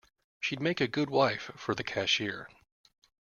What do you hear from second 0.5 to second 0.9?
make a